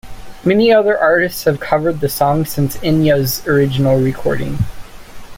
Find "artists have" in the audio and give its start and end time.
0.97-1.59